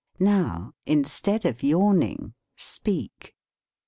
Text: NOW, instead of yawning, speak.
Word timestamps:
NOW, 0.17 0.73
instead 0.87 1.45
of 1.45 1.61
yawning, 1.61 2.33
speak. 2.57 3.35